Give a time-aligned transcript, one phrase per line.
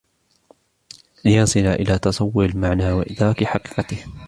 [1.25, 4.03] لِيَصِلَ إلَى تَصَوُّرِ الْمَعْنَى وَإِدْرَاكِ حَقِيقَتِهِ